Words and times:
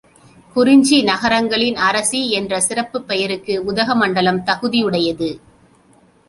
குறிஞ்சி 0.53 1.03
நகரங்களின் 1.03 1.75
அரசி 1.75 2.29
என்ற 2.29 2.59
சிறப்புப் 2.59 3.07
பெயருக்கு 3.07 3.63
உதகமண்டலம் 3.65 4.41
தகுதியுடையது. 4.45 5.29